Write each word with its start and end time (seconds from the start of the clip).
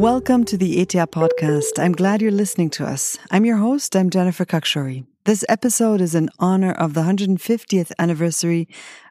Welcome 0.00 0.44
to 0.44 0.56
the 0.56 0.80
ETH 0.80 1.10
podcast. 1.10 1.78
I'm 1.78 1.92
glad 1.92 2.22
you're 2.22 2.30
listening 2.30 2.70
to 2.70 2.86
us. 2.86 3.18
I'm 3.30 3.44
your 3.44 3.58
host. 3.58 3.94
I'm 3.94 4.08
Jennifer 4.08 4.46
Khakshouri. 4.46 5.04
This 5.24 5.44
episode 5.46 6.00
is 6.00 6.14
in 6.14 6.30
honor 6.38 6.72
of 6.72 6.94
the 6.94 7.02
150th 7.02 7.92
anniversary 7.98 8.66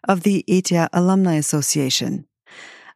of 0.07 0.23
the 0.23 0.43
ETH 0.47 0.89
Alumni 0.91 1.35
Association. 1.35 2.25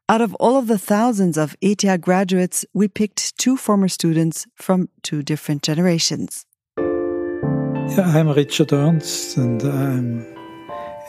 Out 0.10 0.22
of 0.22 0.34
all 0.40 0.58
of 0.58 0.66
the 0.66 0.80
thousands 0.80 1.38
of 1.38 1.56
ETH 1.62 2.02
graduates, 2.02 2.66
we 2.74 2.88
picked 2.88 3.38
two 3.38 3.58
former 3.58 3.88
students 3.88 4.48
from 4.56 4.90
two 5.04 5.22
different 5.22 5.62
generations. 5.62 6.48
Yeah, 6.80 8.12
I'm 8.16 8.30
Richard 8.30 8.74
Ernst 8.74 9.38
and 9.38 9.62
I'm 9.62 10.36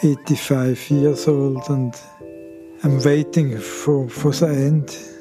85 0.03 0.91
years 0.91 1.29
old 1.29 1.63
and 1.71 1.99
I'm 2.83 3.03
waiting 3.03 3.59
for, 3.59 4.07
for 4.11 4.33
the 4.33 4.49
end, 4.49 5.14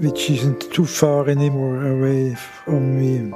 which 0.00 0.30
isn't 0.30 0.72
too 0.72 0.86
far 0.86 1.28
anymore 1.28 1.86
away 1.86 2.34
from 2.34 2.98
me. 2.98 3.34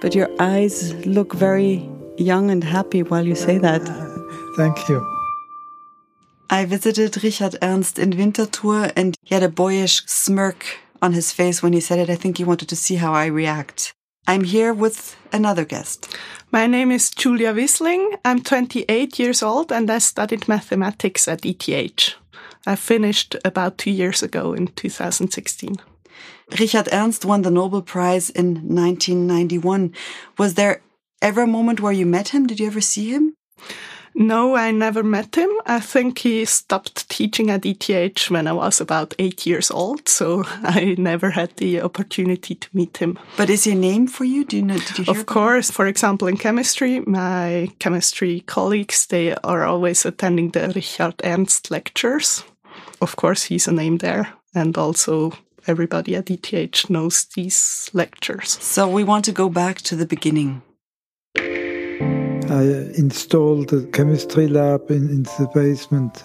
But 0.00 0.14
your 0.14 0.28
eyes 0.38 0.94
look 1.06 1.34
very 1.34 1.88
young 2.16 2.50
and 2.50 2.62
happy 2.62 3.02
while 3.02 3.26
you 3.26 3.34
say 3.34 3.58
that. 3.58 3.82
Thank 4.56 4.88
you. 4.88 5.06
I 6.50 6.64
visited 6.64 7.22
Richard 7.22 7.56
Ernst 7.62 7.98
in 7.98 8.10
Winterthur 8.10 8.92
and 8.96 9.16
he 9.22 9.34
had 9.34 9.44
a 9.44 9.48
boyish 9.48 10.02
smirk 10.06 10.64
on 11.00 11.12
his 11.12 11.32
face 11.32 11.62
when 11.62 11.72
he 11.72 11.80
said 11.80 11.98
it. 11.98 12.10
I 12.10 12.16
think 12.16 12.38
he 12.38 12.44
wanted 12.44 12.68
to 12.68 12.76
see 12.76 12.96
how 12.96 13.12
I 13.12 13.26
react. 13.26 13.92
I'm 14.26 14.44
here 14.44 14.74
with 14.74 15.16
another 15.32 15.64
guest. 15.64 16.14
My 16.50 16.66
name 16.66 16.90
is 16.90 17.10
Julia 17.10 17.54
Wissling. 17.54 18.18
I'm 18.24 18.42
28 18.42 19.18
years 19.18 19.42
old 19.42 19.72
and 19.72 19.90
I 19.90 19.98
studied 19.98 20.48
mathematics 20.48 21.28
at 21.28 21.44
ETH. 21.44 22.19
I 22.66 22.76
finished 22.76 23.36
about 23.44 23.78
two 23.78 23.90
years 23.90 24.22
ago 24.22 24.52
in 24.52 24.68
2016. 24.68 25.76
Richard 26.58 26.88
Ernst 26.92 27.24
won 27.24 27.42
the 27.42 27.50
Nobel 27.50 27.82
Prize 27.82 28.30
in 28.30 28.54
1991. 28.54 29.94
Was 30.38 30.54
there 30.54 30.82
ever 31.22 31.42
a 31.42 31.46
moment 31.46 31.80
where 31.80 31.92
you 31.92 32.06
met 32.06 32.28
him? 32.28 32.46
Did 32.46 32.60
you 32.60 32.66
ever 32.66 32.80
see 32.80 33.10
him? 33.10 33.34
No, 34.14 34.56
I 34.56 34.72
never 34.72 35.04
met 35.04 35.36
him. 35.36 35.50
I 35.66 35.78
think 35.78 36.18
he 36.18 36.44
stopped 36.44 37.08
teaching 37.08 37.48
at 37.50 37.64
ETH 37.64 38.30
when 38.30 38.48
I 38.48 38.52
was 38.52 38.80
about 38.80 39.14
eight 39.18 39.46
years 39.46 39.70
old, 39.70 40.08
so 40.08 40.42
I 40.62 40.96
never 40.98 41.30
had 41.30 41.56
the 41.56 41.80
opportunity 41.80 42.56
to 42.56 42.68
meet 42.72 42.96
him. 42.96 43.18
But 43.36 43.50
is 43.50 43.64
he 43.64 43.72
a 43.72 43.76
name 43.76 44.08
for 44.08 44.24
you? 44.24 44.44
Do 44.44 44.56
you 44.56 44.62
know? 44.62 44.78
Did 44.78 44.98
you 44.98 45.04
Of 45.08 45.26
course, 45.26 45.70
for 45.70 45.86
example, 45.86 46.26
in 46.26 46.36
chemistry, 46.36 47.00
my 47.00 47.70
chemistry 47.78 48.40
colleagues 48.40 49.06
they 49.06 49.34
are 49.36 49.64
always 49.64 50.04
attending 50.04 50.50
the 50.50 50.72
Richard 50.74 51.14
Ernst 51.22 51.70
lectures. 51.70 52.42
Of 53.00 53.16
course, 53.16 53.44
he's 53.44 53.68
a 53.68 53.72
name 53.72 53.98
there, 53.98 54.34
and 54.54 54.76
also 54.76 55.32
everybody 55.66 56.16
at 56.16 56.30
ETH 56.30 56.90
knows 56.90 57.24
these 57.34 57.90
lectures. 57.92 58.58
So 58.60 58.88
we 58.88 59.04
want 59.04 59.24
to 59.26 59.32
go 59.32 59.48
back 59.48 59.80
to 59.82 59.96
the 59.96 60.06
beginning. 60.06 60.62
I 61.36 62.62
installed 62.96 63.72
a 63.72 63.86
chemistry 63.86 64.48
lab 64.48 64.90
in, 64.90 65.08
in 65.08 65.22
the 65.22 65.48
basement, 65.54 66.24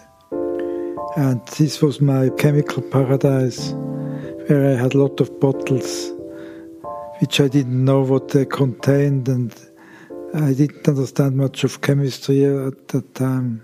and 1.15 1.45
this 1.57 1.81
was 1.81 2.01
my 2.01 2.29
chemical 2.37 2.81
paradise, 2.81 3.71
where 4.47 4.67
I 4.71 4.81
had 4.81 4.95
a 4.95 4.97
lot 4.97 5.21
of 5.21 5.39
bottles, 5.39 6.11
which 7.19 7.39
I 7.39 7.47
didn't 7.47 7.85
know 7.85 8.01
what 8.01 8.29
they 8.29 8.45
contained, 8.45 9.29
and 9.29 9.53
I 10.33 10.53
didn't 10.53 10.87
understand 10.87 11.37
much 11.37 11.63
of 11.63 11.81
chemistry 11.81 12.43
at 12.43 12.87
that 12.89 13.13
time. 13.13 13.63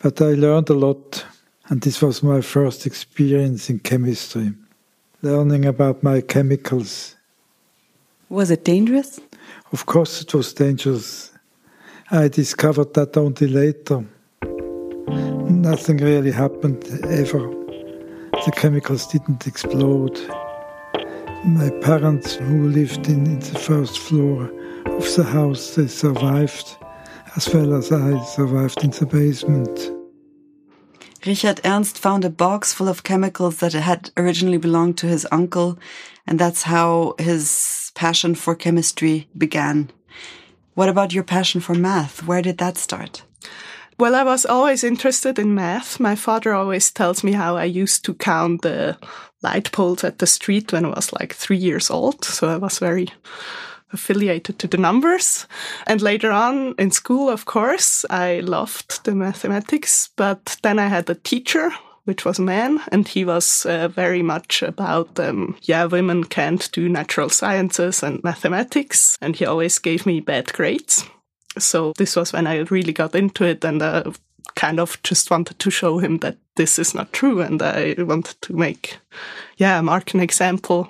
But 0.00 0.22
I 0.22 0.34
learned 0.34 0.70
a 0.70 0.74
lot, 0.74 1.26
and 1.68 1.80
this 1.80 2.00
was 2.00 2.22
my 2.22 2.40
first 2.40 2.86
experience 2.86 3.68
in 3.68 3.80
chemistry, 3.80 4.52
learning 5.22 5.64
about 5.64 6.02
my 6.02 6.20
chemicals. 6.20 7.16
Was 8.28 8.50
it 8.50 8.64
dangerous? 8.64 9.20
Of 9.72 9.86
course, 9.86 10.22
it 10.22 10.32
was 10.32 10.52
dangerous. 10.52 11.32
I 12.10 12.28
discovered 12.28 12.94
that 12.94 13.16
only 13.16 13.48
later. 13.48 14.04
Nothing 15.50 15.96
really 15.98 16.30
happened 16.30 16.84
ever. 17.04 17.50
The 18.44 18.52
chemicals 18.54 19.06
didn't 19.08 19.46
explode. 19.46 20.16
My 21.44 21.70
parents, 21.82 22.34
who 22.34 22.68
lived 22.68 23.08
in, 23.08 23.26
in 23.26 23.40
the 23.40 23.58
first 23.58 23.98
floor 23.98 24.44
of 24.86 25.16
the 25.16 25.24
house, 25.24 25.74
they 25.74 25.88
survived, 25.88 26.76
as 27.36 27.52
well 27.52 27.74
as 27.74 27.90
I 27.90 28.22
survived 28.24 28.84
in 28.84 28.90
the 28.90 29.06
basement. 29.06 29.95
Richard 31.26 31.60
Ernst 31.64 31.98
found 31.98 32.24
a 32.24 32.30
box 32.30 32.72
full 32.72 32.88
of 32.88 33.02
chemicals 33.02 33.56
that 33.56 33.72
had 33.72 34.10
originally 34.16 34.58
belonged 34.58 34.96
to 34.98 35.08
his 35.08 35.26
uncle, 35.32 35.76
and 36.26 36.38
that's 36.38 36.62
how 36.62 37.16
his 37.18 37.90
passion 37.96 38.36
for 38.36 38.54
chemistry 38.54 39.28
began. 39.36 39.90
What 40.74 40.88
about 40.88 41.12
your 41.12 41.24
passion 41.24 41.60
for 41.60 41.74
math? 41.74 42.24
Where 42.24 42.42
did 42.42 42.58
that 42.58 42.78
start? 42.78 43.24
Well, 43.98 44.14
I 44.14 44.22
was 44.22 44.46
always 44.46 44.84
interested 44.84 45.38
in 45.38 45.54
math. 45.54 45.98
My 45.98 46.14
father 46.14 46.54
always 46.54 46.92
tells 46.92 47.24
me 47.24 47.32
how 47.32 47.56
I 47.56 47.64
used 47.64 48.04
to 48.04 48.14
count 48.14 48.62
the 48.62 48.96
light 49.42 49.72
poles 49.72 50.04
at 50.04 50.18
the 50.18 50.26
street 50.26 50.72
when 50.72 50.84
I 50.84 50.90
was 50.90 51.12
like 51.12 51.34
three 51.34 51.56
years 51.56 51.90
old. 51.90 52.24
So 52.24 52.48
I 52.48 52.56
was 52.56 52.78
very 52.78 53.08
affiliated 53.92 54.58
to 54.58 54.66
the 54.66 54.78
numbers. 54.78 55.46
And 55.86 56.02
later 56.02 56.30
on 56.30 56.74
in 56.78 56.90
school, 56.90 57.28
of 57.28 57.44
course, 57.44 58.04
I 58.10 58.40
loved 58.40 59.04
the 59.04 59.14
mathematics. 59.14 60.10
But 60.16 60.56
then 60.62 60.78
I 60.78 60.88
had 60.88 61.08
a 61.10 61.14
teacher 61.14 61.70
which 62.06 62.24
was 62.24 62.38
a 62.38 62.42
man, 62.42 62.80
and 62.92 63.08
he 63.08 63.24
was 63.24 63.66
uh, 63.66 63.88
very 63.88 64.22
much 64.22 64.62
about, 64.62 65.18
um, 65.18 65.56
yeah, 65.62 65.84
women 65.84 66.22
can't 66.22 66.70
do 66.70 66.88
natural 66.88 67.28
sciences 67.28 68.02
and 68.02 68.22
mathematics, 68.22 69.18
and 69.20 69.34
he 69.34 69.44
always 69.44 69.80
gave 69.80 70.06
me 70.06 70.20
bad 70.20 70.52
grades. 70.52 71.04
So 71.58 71.92
this 71.98 72.14
was 72.14 72.32
when 72.32 72.46
I 72.46 72.58
really 72.70 72.92
got 72.92 73.16
into 73.16 73.44
it, 73.44 73.64
and 73.64 73.82
uh, 73.82 74.12
kind 74.54 74.78
of 74.78 75.02
just 75.02 75.32
wanted 75.32 75.58
to 75.58 75.70
show 75.70 75.98
him 75.98 76.18
that 76.18 76.36
this 76.54 76.78
is 76.78 76.94
not 76.94 77.12
true, 77.12 77.40
and 77.40 77.60
I 77.60 77.96
wanted 77.98 78.40
to 78.42 78.52
make, 78.52 78.98
yeah, 79.56 79.80
mark 79.80 80.14
an 80.14 80.20
example 80.20 80.88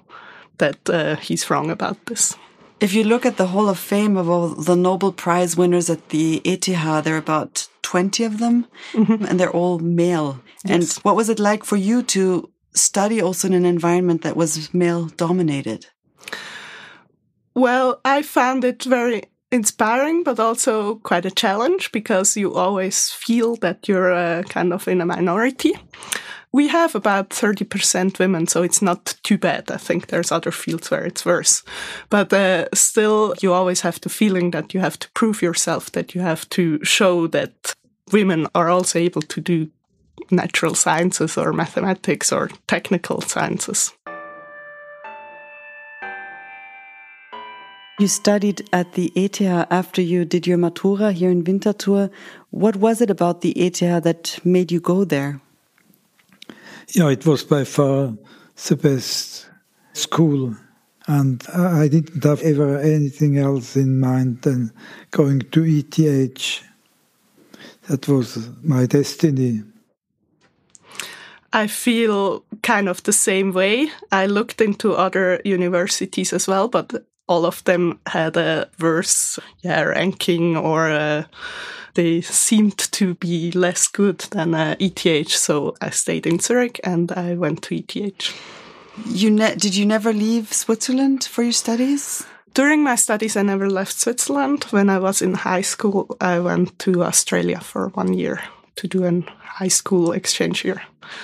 that 0.58 0.90
uh, 0.90 1.16
he's 1.16 1.48
wrong 1.48 1.70
about 1.70 2.04
this. 2.06 2.36
If 2.78 2.92
you 2.92 3.04
look 3.04 3.24
at 3.24 3.38
the 3.38 3.46
Hall 3.46 3.68
of 3.68 3.78
Fame 3.78 4.18
of 4.18 4.28
all 4.28 4.48
the 4.48 4.76
Nobel 4.76 5.12
Prize 5.12 5.56
winners 5.56 5.88
at 5.88 6.10
the 6.10 6.42
ETH, 6.44 6.66
there 7.04 7.14
are 7.14 7.18
about 7.18 7.68
20 7.82 8.24
of 8.24 8.38
them, 8.38 8.66
mm 8.92 9.04
-hmm. 9.04 9.28
and 9.28 9.38
they're 9.38 9.56
all 9.56 9.78
male. 9.78 10.36
Yes. 10.64 10.72
And 10.72 11.04
what 11.04 11.16
was 11.16 11.28
it 11.28 11.38
like 11.38 11.64
for 11.64 11.78
you 11.78 12.02
to 12.02 12.50
study 12.74 13.22
also 13.22 13.48
in 13.48 13.54
an 13.54 13.64
environment 13.64 14.22
that 14.22 14.36
was 14.36 14.68
male 14.72 15.08
dominated? 15.16 15.92
Well, 17.54 18.00
I 18.04 18.22
found 18.22 18.64
it 18.64 18.84
very 18.84 19.22
inspiring, 19.50 20.24
but 20.24 20.38
also 20.38 21.00
quite 21.02 21.28
a 21.28 21.30
challenge 21.30 21.90
because 21.92 22.40
you 22.40 22.54
always 22.54 23.10
feel 23.10 23.56
that 23.56 23.88
you're 23.88 24.12
uh, 24.12 24.42
kind 24.42 24.72
of 24.72 24.86
in 24.86 25.00
a 25.00 25.06
minority. 25.06 25.72
We 26.56 26.68
have 26.68 26.94
about 26.94 27.28
30% 27.28 28.18
women, 28.18 28.46
so 28.46 28.62
it's 28.62 28.80
not 28.80 29.14
too 29.22 29.36
bad. 29.36 29.70
I 29.70 29.76
think 29.76 30.06
there's 30.06 30.32
other 30.32 30.50
fields 30.50 30.90
where 30.90 31.04
it's 31.04 31.26
worse. 31.26 31.62
But 32.08 32.32
uh, 32.32 32.68
still, 32.72 33.34
you 33.42 33.52
always 33.52 33.82
have 33.82 34.00
the 34.00 34.08
feeling 34.08 34.52
that 34.52 34.72
you 34.72 34.80
have 34.80 34.98
to 35.00 35.10
prove 35.10 35.42
yourself, 35.42 35.92
that 35.92 36.14
you 36.14 36.22
have 36.22 36.48
to 36.56 36.82
show 36.82 37.26
that 37.26 37.74
women 38.10 38.46
are 38.54 38.70
also 38.70 38.98
able 38.98 39.20
to 39.20 39.40
do 39.42 39.70
natural 40.30 40.74
sciences 40.74 41.36
or 41.36 41.52
mathematics 41.52 42.32
or 42.32 42.48
technical 42.66 43.20
sciences. 43.20 43.92
You 48.00 48.08
studied 48.08 48.66
at 48.72 48.94
the 48.94 49.12
ETH 49.14 49.42
after 49.70 50.00
you 50.00 50.24
did 50.24 50.46
your 50.46 50.56
Matura 50.56 51.12
here 51.12 51.30
in 51.30 51.44
Winterthur. 51.44 52.10
What 52.48 52.76
was 52.76 53.02
it 53.02 53.10
about 53.10 53.42
the 53.42 53.52
ETH 53.58 53.80
that 53.80 54.38
made 54.42 54.72
you 54.72 54.80
go 54.80 55.04
there? 55.04 55.42
Yeah, 56.88 57.10
it 57.10 57.26
was 57.26 57.44
by 57.44 57.64
far 57.64 58.16
the 58.68 58.76
best 58.76 59.48
school. 59.92 60.56
And 61.08 61.42
I 61.54 61.88
didn't 61.88 62.24
have 62.24 62.42
ever 62.42 62.78
anything 62.78 63.38
else 63.38 63.76
in 63.76 64.00
mind 64.00 64.42
than 64.42 64.72
going 65.12 65.40
to 65.40 65.64
ETH. 65.64 66.62
That 67.88 68.08
was 68.08 68.48
my 68.62 68.86
destiny. 68.86 69.62
I 71.52 71.68
feel 71.68 72.44
kind 72.62 72.88
of 72.88 73.02
the 73.04 73.12
same 73.12 73.52
way. 73.52 73.88
I 74.10 74.26
looked 74.26 74.60
into 74.60 74.94
other 74.94 75.40
universities 75.44 76.32
as 76.32 76.48
well, 76.48 76.68
but 76.68 77.06
all 77.28 77.44
of 77.44 77.64
them 77.64 77.98
had 78.06 78.36
a 78.36 78.68
worse 78.80 79.38
yeah, 79.62 79.82
ranking 79.82 80.56
or 80.56 80.88
uh, 80.90 81.24
they 81.94 82.20
seemed 82.20 82.78
to 82.78 83.14
be 83.14 83.50
less 83.52 83.88
good 83.88 84.18
than 84.30 84.54
uh, 84.54 84.76
ETH. 84.78 85.28
So 85.30 85.74
I 85.80 85.90
stayed 85.90 86.26
in 86.26 86.38
Zurich 86.38 86.80
and 86.84 87.10
I 87.12 87.34
went 87.34 87.62
to 87.62 87.74
ETH. 87.74 88.34
You 89.06 89.36
did 89.36 89.74
you 89.74 89.86
never 89.86 90.12
leave 90.12 90.52
Switzerland 90.52 91.24
for 91.24 91.42
your 91.42 91.52
studies? 91.52 92.24
During 92.54 92.82
my 92.82 92.96
studies, 92.96 93.36
I 93.36 93.42
never 93.42 93.68
left 93.68 94.00
Switzerland. 94.00 94.64
When 94.70 94.88
I 94.88 94.98
was 94.98 95.20
in 95.20 95.34
high 95.34 95.60
school, 95.62 96.16
I 96.20 96.38
went 96.40 96.78
to 96.78 97.04
Australia 97.04 97.60
for 97.60 97.88
one 97.88 98.14
year 98.14 98.40
to 98.76 98.88
do 98.88 99.04
an 99.04 99.26
high 99.40 99.68
school 99.68 100.12
exchange 100.12 100.64
year. 100.64 100.82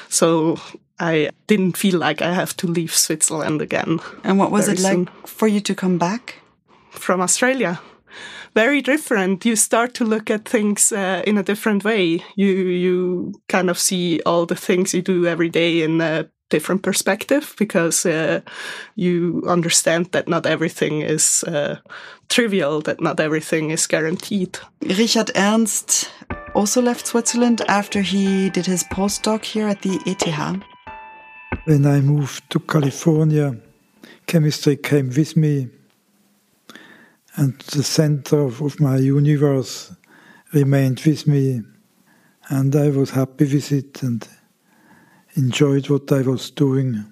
So 0.08 0.58
I 1.02 1.30
didn't 1.46 1.76
feel 1.76 1.98
like 1.98 2.22
I 2.22 2.32
have 2.32 2.56
to 2.56 2.66
leave 2.66 2.94
Switzerland 2.94 3.60
again. 3.60 4.00
And 4.24 4.38
what 4.38 4.50
was 4.50 4.68
it 4.68 4.80
like 4.80 5.26
for 5.26 5.48
you 5.48 5.60
to 5.60 5.74
come 5.74 5.98
back? 5.98 6.42
from 6.92 7.20
Australia. 7.20 7.80
Very 8.54 8.82
different. 8.82 9.46
You 9.46 9.56
start 9.56 9.94
to 9.94 10.04
look 10.04 10.30
at 10.30 10.48
things 10.48 10.92
uh, 10.92 11.22
in 11.26 11.38
a 11.38 11.42
different 11.42 11.84
way. 11.84 12.22
You 12.36 12.46
you 12.46 13.32
kind 13.48 13.70
of 13.70 13.78
see 13.78 14.20
all 14.26 14.46
the 14.46 14.56
things 14.56 14.92
you 14.92 15.02
do 15.02 15.26
every 15.26 15.48
day 15.48 15.82
in 15.82 16.00
a 16.00 16.28
different 16.50 16.82
perspective 16.82 17.54
because 17.58 18.04
uh, 18.04 18.40
you 18.94 19.42
understand 19.48 20.12
that 20.12 20.28
not 20.28 20.44
everything 20.46 21.00
is 21.00 21.44
uh, 21.44 21.76
trivial, 22.28 22.82
that 22.82 23.00
not 23.00 23.20
everything 23.20 23.70
is 23.70 23.86
guaranteed. 23.86 24.58
Richard 24.82 25.30
Ernst 25.34 26.10
also 26.54 26.82
left 26.82 27.06
Switzerland 27.06 27.62
after 27.68 28.02
he 28.02 28.50
did 28.50 28.66
his 28.66 28.84
postdoc 28.84 29.44
here 29.44 29.68
at 29.68 29.80
the 29.80 29.98
ETH. 30.04 30.62
When 31.64 31.86
I 31.86 32.00
moved 32.00 32.50
to 32.50 32.58
California, 32.58 33.56
chemistry 34.26 34.76
came 34.76 35.10
with 35.10 35.36
me, 35.36 35.68
and 37.36 37.56
the 37.60 37.84
center 37.84 38.40
of, 38.40 38.60
of 38.60 38.80
my 38.80 38.96
universe 38.96 39.94
remained 40.52 41.02
with 41.06 41.28
me, 41.28 41.62
and 42.48 42.74
I 42.74 42.88
was 42.88 43.10
happy 43.10 43.44
with 43.44 43.70
it 43.70 44.02
and 44.02 44.26
enjoyed 45.34 45.88
what 45.88 46.10
I 46.10 46.22
was 46.22 46.50
doing. 46.50 47.04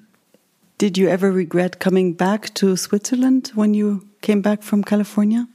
Did 0.78 0.98
you 0.98 1.08
ever 1.08 1.30
regret 1.30 1.78
coming 1.78 2.12
back 2.12 2.52
to 2.54 2.76
Switzerland 2.76 3.52
when 3.54 3.72
you 3.72 4.08
came 4.20 4.42
back 4.42 4.64
from 4.64 4.82
California? 4.82 5.46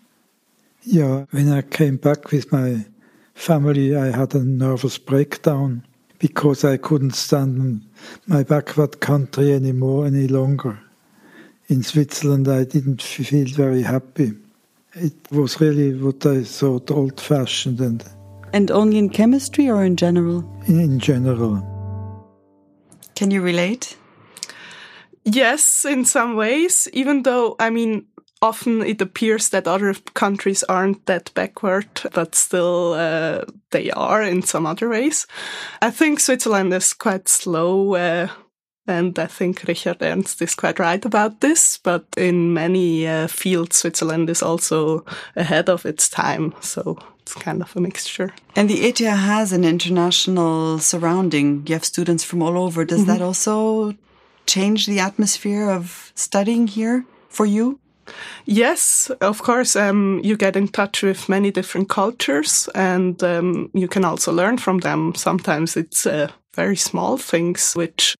Yeah, 0.84 1.26
when 1.32 1.52
I 1.52 1.64
came 1.64 1.98
back 1.98 2.32
with 2.32 2.50
my 2.50 2.86
family, 3.34 3.94
I 3.94 4.12
had 4.12 4.34
a 4.36 4.44
nervous 4.46 4.98
breakdown 4.98 5.86
because 6.18 6.64
I 6.64 6.78
couldn't 6.78 7.16
stand 7.16 7.82
my 8.28 8.44
backward 8.44 9.00
country 9.00 9.54
anymore 9.54 10.06
any 10.08 10.28
longer. 10.28 10.80
In 11.68 11.84
Switzerland, 11.84 12.48
I 12.48 12.64
didn't 12.64 13.02
feel 13.02 13.48
very 13.48 13.82
happy. 13.84 14.34
It 14.94 15.14
was 15.32 15.60
really 15.60 15.94
what 15.94 16.26
I 16.26 16.44
thought 16.44 16.92
old 16.92 17.20
fashioned 17.20 17.82
and 17.82 18.04
And 18.54 18.72
only 18.72 18.98
in 18.98 19.10
chemistry 19.10 19.70
or 19.70 19.84
in 19.84 19.96
general? 19.96 20.44
in, 20.68 20.80
in 20.80 21.00
general. 21.00 21.62
Can 23.16 23.32
you 23.32 23.42
relate? 23.42 23.98
Yes, 25.24 25.86
in 25.86 26.06
some 26.06 26.36
ways, 26.36 26.88
even 26.94 27.24
though, 27.24 27.56
I 27.60 27.70
mean, 27.72 28.06
often 28.46 28.82
it 28.82 29.02
appears 29.02 29.50
that 29.50 29.68
other 29.68 29.94
countries 30.14 30.64
aren't 30.64 31.06
that 31.06 31.34
backward, 31.34 31.88
but 32.14 32.36
still 32.36 32.94
uh, 32.94 33.44
they 33.72 33.92
are 33.92 34.24
in 34.24 34.42
some 34.44 34.66
other 34.66 34.90
ways. 34.90 35.28
I 35.82 35.92
think 35.92 36.20
Switzerland 36.20 36.74
is 36.74 36.94
quite 36.94 37.28
slow. 37.28 37.96
Uh, 37.96 38.28
and 38.88 39.18
I 39.18 39.26
think 39.26 39.64
Richard 39.68 40.02
Ernst 40.02 40.42
is 40.42 40.56
quite 40.56 40.80
right 40.80 41.04
about 41.04 41.42
this, 41.42 41.80
but 41.84 42.06
in 42.18 42.54
many 42.54 43.08
uh, 43.08 43.28
fields, 43.28 43.78
Switzerland 43.78 44.30
is 44.30 44.44
also 44.44 45.04
ahead 45.36 45.70
of 45.70 45.86
its 45.86 46.08
time. 46.08 46.54
So 46.62 47.00
it's 47.22 47.34
kind 47.34 47.62
of 47.62 47.76
a 47.76 47.82
mixture. 47.82 48.34
And 48.56 48.70
the 48.70 48.82
ETH 48.82 49.00
has 49.00 49.52
an 49.52 49.64
international 49.64 50.78
surrounding. 50.78 51.66
You 51.66 51.74
have 51.74 51.86
students 51.86 52.24
from 52.24 52.44
all 52.44 52.58
over. 52.58 52.86
Does 52.86 53.06
that 53.08 53.22
also 53.22 53.96
change 54.46 54.86
the 54.86 55.00
atmosphere 55.00 55.72
of 55.72 56.12
studying 56.14 56.68
here 56.68 57.06
for 57.30 57.48
you? 57.48 57.80
Yes, 58.46 59.10
of 59.22 59.42
course. 59.42 59.75
Um, 59.75 60.22
you 60.24 60.38
get 60.38 60.56
in 60.56 60.68
touch 60.68 61.04
with 61.04 61.30
many 61.30 61.52
different 61.52 61.90
cultures, 61.90 62.69
and 62.75 63.22
um, 63.24 63.69
you 63.74 63.88
can 63.88 64.06
also 64.06 64.31
learn 64.31 64.57
from 64.57 64.80
them. 64.80 65.16
Sometimes 65.16 65.75
it's 65.75 66.06
uh, 66.06 66.30
very 66.54 66.75
small 66.75 67.18
things 67.18 67.74
which 67.74 68.16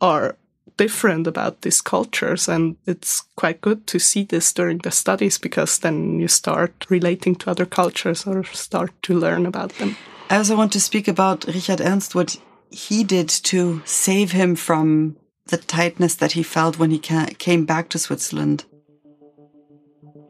are 0.00 0.36
different 0.76 1.26
about 1.26 1.60
these 1.60 1.82
cultures, 1.82 2.48
and 2.48 2.76
it's 2.86 3.22
quite 3.36 3.60
good 3.60 3.86
to 3.86 3.98
see 3.98 4.24
this 4.24 4.52
during 4.52 4.78
the 4.78 4.90
studies 4.90 5.38
because 5.38 5.78
then 5.78 6.18
you 6.20 6.28
start 6.28 6.86
relating 6.88 7.34
to 7.36 7.50
other 7.50 7.66
cultures 7.66 8.26
or 8.26 8.44
start 8.44 8.90
to 9.02 9.14
learn 9.14 9.46
about 9.46 9.72
them. 9.78 9.96
I 10.30 10.36
also 10.36 10.56
want 10.56 10.72
to 10.72 10.80
speak 10.80 11.08
about 11.08 11.44
Richard 11.46 11.80
Ernst, 11.80 12.14
what 12.14 12.36
he 12.70 13.04
did 13.04 13.28
to 13.28 13.82
save 13.84 14.32
him 14.32 14.54
from 14.54 15.16
the 15.46 15.56
tightness 15.56 16.14
that 16.14 16.32
he 16.32 16.42
felt 16.42 16.78
when 16.78 16.90
he 16.90 16.98
came 16.98 17.66
back 17.66 17.88
to 17.90 17.98
Switzerland. 17.98 18.64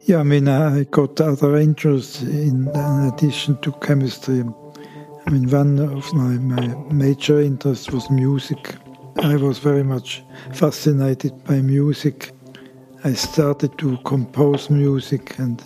Yeah, 0.05 0.17
I 0.17 0.23
mean, 0.23 0.47
I 0.47 0.83
got 0.85 1.21
other 1.21 1.57
interests 1.57 2.23
in, 2.23 2.67
in 2.67 3.11
addition 3.13 3.57
to 3.61 3.71
chemistry. 3.73 4.43
I 5.27 5.29
mean, 5.29 5.47
one 5.47 5.79
of 5.79 6.11
my, 6.13 6.37
my 6.39 6.75
major 6.91 7.39
interests 7.39 7.91
was 7.91 8.09
music. 8.09 8.75
I 9.21 9.35
was 9.35 9.59
very 9.59 9.83
much 9.83 10.23
fascinated 10.53 11.43
by 11.43 11.61
music. 11.61 12.31
I 13.03 13.13
started 13.13 13.77
to 13.77 13.97
compose 13.97 14.71
music 14.71 15.37
and 15.37 15.63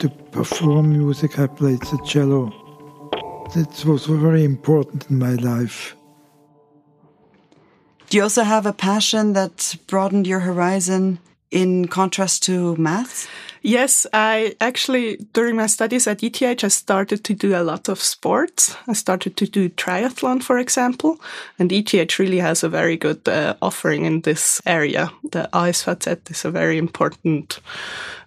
to 0.00 0.08
perform 0.32 0.92
music. 0.92 1.38
I 1.38 1.46
played 1.46 1.80
the 1.80 2.02
cello. 2.04 2.52
It 3.54 3.84
was 3.84 4.06
very 4.06 4.42
important 4.44 5.08
in 5.10 5.18
my 5.18 5.34
life. 5.34 5.94
Do 8.08 8.16
you 8.16 8.24
also 8.24 8.42
have 8.42 8.66
a 8.66 8.72
passion 8.72 9.34
that 9.34 9.76
broadened 9.86 10.26
your 10.26 10.40
horizon 10.40 11.20
in 11.50 11.88
contrast 11.88 12.42
to 12.44 12.76
maths? 12.76 13.26
Yes, 13.62 14.06
I 14.12 14.54
actually, 14.60 15.16
during 15.32 15.56
my 15.56 15.66
studies 15.66 16.06
at 16.06 16.22
ETH, 16.22 16.64
I 16.64 16.68
started 16.68 17.24
to 17.24 17.34
do 17.34 17.56
a 17.56 17.64
lot 17.64 17.88
of 17.88 18.00
sports. 18.00 18.76
I 18.86 18.92
started 18.92 19.36
to 19.36 19.46
do 19.46 19.68
triathlon, 19.68 20.42
for 20.42 20.58
example, 20.58 21.20
and 21.58 21.72
ETH 21.72 22.18
really 22.18 22.38
has 22.38 22.62
a 22.62 22.68
very 22.68 22.96
good 22.96 23.28
uh, 23.28 23.54
offering 23.60 24.04
in 24.04 24.20
this 24.22 24.60
area. 24.64 25.10
The 25.32 25.48
ASVZ 25.52 26.30
is 26.30 26.44
a 26.44 26.50
very 26.50 26.78
important, 26.78 27.60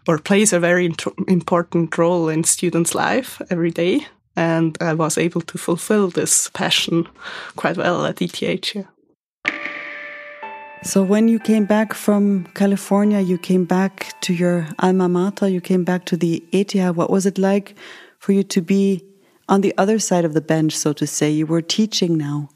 or 0.07 0.17
plays 0.17 0.53
a 0.53 0.59
very 0.59 0.85
int- 0.85 1.07
important 1.27 1.97
role 1.97 2.27
in 2.27 2.43
students' 2.43 2.95
life 2.95 3.41
every 3.49 3.71
day. 3.71 4.07
And 4.35 4.77
I 4.81 4.93
was 4.93 5.17
able 5.17 5.41
to 5.41 5.57
fulfill 5.57 6.09
this 6.09 6.49
passion 6.49 7.07
quite 7.55 7.77
well 7.77 8.05
at 8.05 8.21
ETH. 8.21 8.75
Yeah. 8.75 8.83
So 10.83 11.03
when 11.03 11.27
you 11.27 11.37
came 11.37 11.65
back 11.65 11.93
from 11.93 12.45
California, 12.55 13.19
you 13.19 13.37
came 13.37 13.65
back 13.65 14.19
to 14.21 14.33
your 14.33 14.67
alma 14.79 15.07
mater, 15.07 15.47
you 15.47 15.61
came 15.61 15.83
back 15.83 16.05
to 16.05 16.17
the 16.17 16.43
ETH. 16.51 16.73
What 16.95 17.11
was 17.11 17.27
it 17.27 17.37
like 17.37 17.75
for 18.17 18.31
you 18.31 18.41
to 18.43 18.61
be 18.61 19.05
on 19.47 19.61
the 19.61 19.75
other 19.77 19.99
side 19.99 20.25
of 20.25 20.33
the 20.33 20.41
bench, 20.41 20.75
so 20.75 20.91
to 20.93 21.05
say? 21.05 21.29
You 21.29 21.45
were 21.45 21.61
teaching 21.61 22.17
now. 22.17 22.49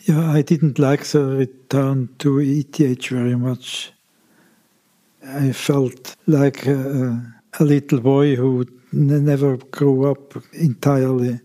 Yeah, 0.00 0.28
I 0.28 0.42
didn't 0.42 0.80
like 0.80 1.04
the 1.04 1.24
return 1.24 2.08
to 2.18 2.40
ETH 2.40 3.06
very 3.06 3.36
much. 3.36 3.92
I 5.24 5.52
felt 5.52 6.16
like 6.26 6.66
a, 6.66 7.22
a 7.60 7.64
little 7.64 8.00
boy 8.00 8.34
who 8.34 8.66
never 8.90 9.56
grew 9.56 10.10
up 10.10 10.34
entirely 10.52 11.40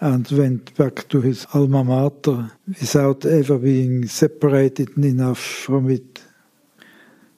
and 0.00 0.28
went 0.30 0.74
back 0.76 1.06
to 1.08 1.20
his 1.20 1.46
alma 1.52 1.84
mater 1.84 2.50
without 2.66 3.24
ever 3.26 3.58
being 3.58 4.06
separated 4.08 4.96
enough 4.96 5.38
from 5.38 5.90
it. 5.90 6.22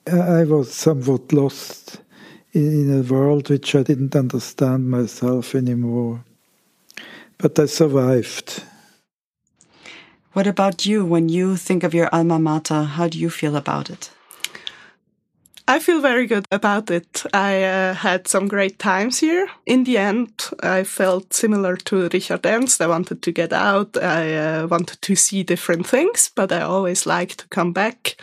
I 0.07 0.45
was 0.45 0.73
somewhat 0.73 1.33
lost 1.33 2.01
in 2.53 2.93
a 2.93 3.03
world 3.03 3.51
which 3.51 3.75
I 3.75 3.83
didn't 3.83 4.15
understand 4.15 4.89
myself 4.89 5.55
anymore. 5.55 6.25
But 7.39 7.59
I 7.59 7.67
survived. 7.67 8.63
What 10.33 10.47
about 10.47 10.87
you? 10.87 11.05
When 11.05 11.29
you 11.29 11.57
think 11.57 11.83
of 11.83 11.95
your 11.95 12.09
alma 12.13 12.39
mater, 12.39 12.85
how 12.85 13.09
do 13.09 13.19
you 13.19 13.31
feel 13.31 13.57
about 13.57 13.91
it? 13.91 14.11
I 15.73 15.79
feel 15.79 16.03
very 16.03 16.27
good 16.27 16.45
about 16.51 16.91
it. 16.91 17.25
I 17.33 17.65
uh, 17.65 17.95
had 17.95 18.29
some 18.29 18.47
great 18.47 18.79
times 18.79 19.21
here. 19.21 19.49
In 19.65 19.85
the 19.85 19.97
end, 19.97 20.31
I 20.63 20.85
felt 20.85 21.33
similar 21.33 21.77
to 21.77 22.11
Richard 22.11 22.45
Ernst. 22.45 22.83
I 22.83 22.87
wanted 22.87 23.23
to 23.23 23.33
get 23.33 23.55
out. 23.55 23.97
I 23.97 24.37
uh, 24.37 24.67
wanted 24.67 25.01
to 25.01 25.15
see 25.17 25.43
different 25.43 25.87
things, 25.87 26.31
but 26.35 26.53
I 26.53 26.61
always 26.61 27.07
like 27.07 27.37
to 27.37 27.49
come 27.49 27.73
back 27.73 28.17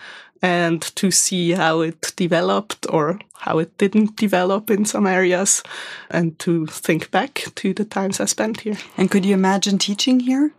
and 0.44 0.79
to 0.96 1.10
see 1.10 1.53
how 1.53 1.82
it 1.82 2.13
developed 2.15 2.86
or 2.88 3.20
how 3.34 3.58
it 3.58 3.75
didn't 3.79 4.15
develop 4.15 4.70
in 4.70 4.86
some 4.86 5.08
areas 5.08 5.63
and 6.12 6.38
to 6.39 6.68
think 6.68 7.10
back 7.10 7.46
to 7.56 7.74
the 7.74 7.86
times 7.86 8.20
I 8.20 8.25
spent 8.25 8.62
here. 8.62 8.77
And 8.96 9.10
could 9.10 9.25
you 9.25 9.34
imagine 9.34 9.79
teaching 9.79 10.20
here? 10.20 10.51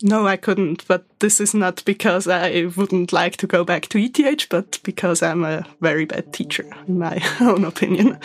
No, 0.00 0.28
I 0.28 0.36
couldn't, 0.36 0.86
but 0.86 1.04
this 1.18 1.40
is 1.40 1.54
not 1.54 1.84
because 1.84 2.28
I 2.28 2.66
wouldn't 2.76 3.12
like 3.12 3.36
to 3.38 3.48
go 3.48 3.64
back 3.64 3.88
to 3.88 3.98
ETH, 3.98 4.48
but 4.48 4.78
because 4.84 5.22
I'm 5.22 5.44
a 5.44 5.66
very 5.80 6.04
bad 6.04 6.32
teacher, 6.32 6.70
in 6.86 7.00
my 7.00 7.20
own 7.40 7.64
opinion. 7.64 8.18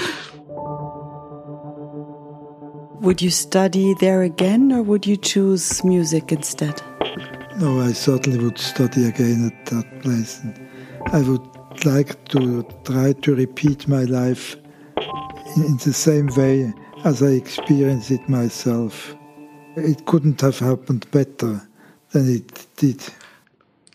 Would 3.01 3.21
you 3.23 3.31
study 3.31 3.95
there 3.99 4.21
again 4.21 4.71
or 4.71 4.83
would 4.83 5.07
you 5.07 5.17
choose 5.17 5.83
music 5.83 6.31
instead? 6.31 6.79
No, 7.57 7.81
I 7.81 7.91
certainly 7.91 8.43
would 8.43 8.59
study 8.59 9.07
again 9.07 9.51
at 9.51 9.65
that 9.71 10.01
place. 10.01 10.39
And 10.41 10.69
I 11.07 11.21
would 11.21 11.85
like 11.85 12.23
to 12.29 12.63
try 12.83 13.13
to 13.13 13.35
repeat 13.35 13.87
my 13.87 14.03
life 14.03 14.55
in, 15.57 15.63
in 15.65 15.77
the 15.77 15.91
same 15.91 16.27
way 16.37 16.71
as 17.03 17.23
I 17.23 17.31
experienced 17.31 18.11
it 18.11 18.29
myself. 18.29 19.15
It 19.75 20.05
couldn't 20.05 20.41
have 20.41 20.59
happened 20.59 21.09
better 21.11 21.61
than 22.11 22.35
it 22.35 22.67
did. 22.77 23.01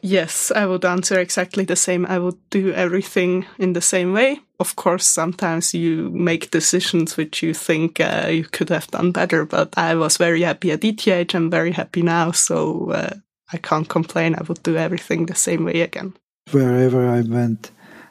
Yes, 0.00 0.52
I 0.54 0.66
would 0.66 0.85
answer 0.85 1.18
exactly 1.18 1.64
the 1.64 1.76
same. 1.76 2.06
I 2.06 2.18
would 2.18 2.38
do 2.50 2.73
everything 2.73 3.47
in 3.58 3.73
the 3.73 3.80
same 3.80 4.12
way. 4.12 4.40
Of 4.61 4.76
course, 4.76 5.06
sometimes 5.06 5.75
you 5.75 6.11
make 6.11 6.50
decisions 6.50 7.16
which 7.16 7.42
you 7.42 7.54
think 7.54 8.00
uh, 8.00 8.28
you 8.30 8.44
could 8.44 8.68
have 8.68 8.88
done 8.88 9.12
better, 9.12 9.44
but 9.44 9.76
I 9.76 9.94
was 9.94 10.16
very 10.16 10.42
happy 10.42 10.70
at 10.70 10.85
ETH. 10.85 11.35
I'm 11.35 11.50
very 11.50 11.73
happy 11.73 12.02
now, 12.02 12.32
so 12.32 12.90
uh, 12.90 13.14
I 13.52 13.56
can't 13.58 13.88
complain. 13.88 14.35
I 14.35 14.42
would 14.42 14.62
do 14.62 14.76
everything 14.76 15.26
the 15.26 15.35
same 15.35 15.64
way 15.64 15.80
again. 15.80 16.14
Wherever 16.50 17.08
I 17.08 17.23
went, 17.23 17.70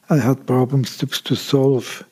I 0.10 0.18
had 0.18 0.46
problems 0.46 0.98
to, 0.98 1.08
to 1.08 1.36
solve, 1.36 2.04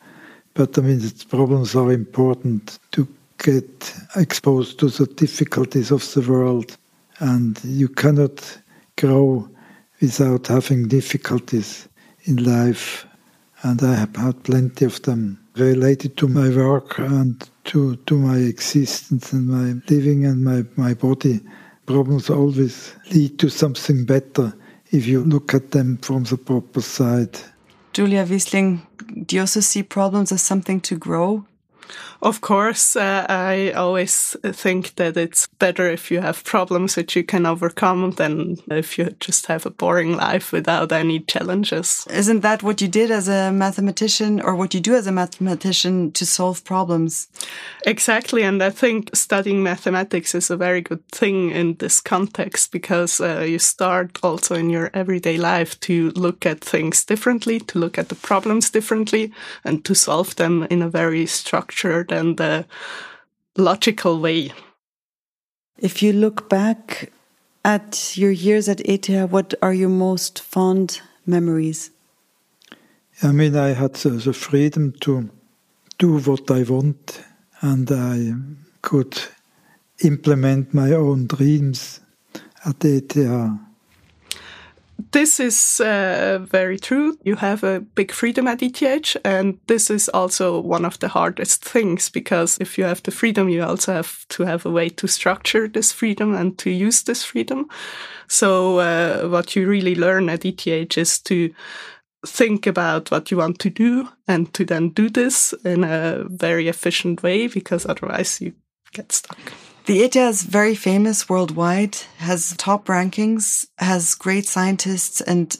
but 0.53 0.77
I 0.77 0.81
mean, 0.81 0.99
the 0.99 1.25
problems 1.29 1.75
are 1.75 1.91
important 1.91 2.79
to 2.91 3.07
get 3.37 3.93
exposed 4.15 4.79
to 4.79 4.89
the 4.89 5.05
difficulties 5.05 5.91
of 5.91 6.01
the 6.13 6.21
world, 6.21 6.77
and 7.19 7.59
you 7.63 7.87
cannot 7.87 8.57
grow 8.97 9.49
without 10.01 10.47
having 10.47 10.87
difficulties 10.87 11.87
in 12.23 12.43
life. 12.43 13.05
And 13.63 13.81
I 13.81 13.95
have 13.95 14.15
had 14.15 14.43
plenty 14.43 14.85
of 14.85 15.01
them 15.03 15.39
related 15.55 16.17
to 16.17 16.27
my 16.27 16.49
work 16.49 16.99
and 16.99 17.49
to, 17.65 17.95
to 17.95 18.17
my 18.17 18.37
existence 18.37 19.33
and 19.33 19.47
my 19.47 19.81
living 19.89 20.25
and 20.25 20.43
my, 20.43 20.63
my 20.75 20.93
body. 20.93 21.39
Problems 21.85 22.29
always 22.29 22.93
lead 23.11 23.39
to 23.39 23.49
something 23.49 24.05
better 24.05 24.53
if 24.91 25.07
you 25.07 25.23
look 25.23 25.53
at 25.53 25.71
them 25.71 25.97
from 25.97 26.23
the 26.23 26.37
proper 26.37 26.81
side. 26.81 27.39
Julia 27.93 28.25
Wiesling, 28.25 28.81
do 29.25 29.35
you 29.35 29.41
also 29.41 29.61
see 29.61 29.83
problems 29.83 30.31
as 30.31 30.41
something 30.41 30.81
to 30.81 30.97
grow? 30.97 31.45
Of 32.25 32.41
course, 32.41 32.95
uh, 32.95 33.27
I 33.29 33.69
always 33.75 34.35
think 34.41 34.95
that 34.95 35.15
it's 35.15 35.45
better 35.59 35.87
if 35.87 36.09
you 36.09 36.21
have 36.21 36.43
problems 36.43 36.95
which 36.95 37.15
you 37.15 37.23
can 37.23 37.45
overcome 37.45 38.09
than 38.13 38.57
if 38.71 38.97
you 38.97 39.11
just 39.19 39.45
have 39.45 39.67
a 39.67 39.69
boring 39.69 40.17
life 40.17 40.51
without 40.51 40.91
any 40.91 41.19
challenges. 41.19 42.07
Isn't 42.09 42.39
that 42.39 42.63
what 42.63 42.81
you 42.81 42.87
did 42.87 43.11
as 43.11 43.27
a 43.27 43.51
mathematician 43.51 44.41
or 44.41 44.55
what 44.55 44.73
you 44.73 44.79
do 44.79 44.95
as 44.95 45.05
a 45.05 45.11
mathematician 45.11 46.13
to 46.13 46.25
solve 46.25 46.63
problems? 46.63 47.27
Exactly. 47.85 48.41
And 48.41 48.63
I 48.63 48.71
think 48.71 49.15
studying 49.15 49.61
mathematics 49.61 50.33
is 50.33 50.49
a 50.49 50.57
very 50.57 50.81
good 50.81 51.07
thing 51.09 51.51
in 51.51 51.75
this 51.75 52.01
context 52.01 52.71
because 52.71 53.21
uh, 53.21 53.41
you 53.41 53.59
start 53.59 54.17
also 54.23 54.55
in 54.55 54.71
your 54.71 54.89
everyday 54.95 55.37
life 55.37 55.79
to 55.81 56.09
look 56.15 56.43
at 56.47 56.61
things 56.61 57.05
differently, 57.05 57.59
to 57.59 57.77
look 57.77 57.99
at 57.99 58.09
the 58.09 58.15
problems 58.15 58.71
differently, 58.71 59.31
and 59.63 59.85
to 59.85 59.93
solve 59.93 60.35
them 60.37 60.63
in 60.71 60.81
a 60.81 60.89
very 60.89 61.27
structured 61.27 62.14
and 62.15 62.37
the 62.37 62.65
logical 63.57 64.19
way. 64.19 64.51
If 65.77 66.01
you 66.01 66.13
look 66.13 66.49
back 66.49 67.11
at 67.63 68.17
your 68.17 68.31
years 68.31 68.69
at 68.69 68.81
ETH, 68.81 69.31
what 69.31 69.53
are 69.61 69.73
your 69.73 69.89
most 69.89 70.39
fond 70.39 71.01
memories? 71.25 71.91
I 73.23 73.31
mean, 73.31 73.55
I 73.55 73.69
had 73.69 73.93
the, 73.95 74.09
the 74.09 74.33
freedom 74.33 74.93
to 75.01 75.29
do 75.97 76.19
what 76.19 76.51
I 76.51 76.63
want, 76.63 77.23
and 77.61 77.89
I 77.91 78.33
could 78.81 79.17
implement 80.03 80.73
my 80.73 80.91
own 80.91 81.27
dreams 81.27 82.01
at 82.65 82.83
ETH 82.83 83.15
this 85.15 85.39
is 85.39 85.79
uh, 85.79 86.39
very 86.41 86.77
true. 86.77 87.17
You 87.23 87.37
have 87.37 87.63
a 87.63 87.79
big 87.79 88.11
freedom 88.11 88.47
at 88.47 88.61
ETH, 88.61 89.15
and 89.23 89.57
this 89.67 89.89
is 89.89 90.09
also 90.09 90.59
one 90.59 90.83
of 90.83 90.99
the 90.99 91.07
hardest 91.07 91.63
things 91.63 92.09
because 92.09 92.57
if 92.59 92.77
you 92.77 92.83
have 92.83 93.01
the 93.01 93.11
freedom, 93.11 93.47
you 93.47 93.63
also 93.63 93.93
have 93.93 94.27
to 94.27 94.43
have 94.43 94.65
a 94.65 94.69
way 94.69 94.89
to 94.89 95.07
structure 95.07 95.69
this 95.69 95.93
freedom 95.93 96.35
and 96.35 96.57
to 96.57 96.69
use 96.69 97.03
this 97.03 97.23
freedom. 97.23 97.69
So, 98.27 98.79
uh, 98.79 99.29
what 99.29 99.55
you 99.55 99.69
really 99.69 99.95
learn 99.95 100.27
at 100.27 100.43
ETH 100.43 100.97
is 100.97 101.19
to 101.19 101.53
think 102.27 102.67
about 102.67 103.09
what 103.09 103.31
you 103.31 103.37
want 103.37 103.59
to 103.59 103.69
do 103.69 104.09
and 104.27 104.53
to 104.53 104.65
then 104.65 104.89
do 104.89 105.09
this 105.09 105.53
in 105.63 105.85
a 105.85 106.25
very 106.27 106.67
efficient 106.67 107.23
way 107.23 107.47
because 107.47 107.85
otherwise 107.85 108.41
you 108.41 108.51
get 108.91 109.13
stuck. 109.13 109.39
The 109.85 109.99
ETH 109.99 110.15
is 110.15 110.41
very 110.41 110.73
famous 110.73 111.29
worldwide, 111.29 111.97
has 112.17 112.55
top 112.57 112.87
rankings, 112.87 113.67
has 113.77 114.15
great 114.15 114.47
scientists, 114.47 115.21
and 115.21 115.55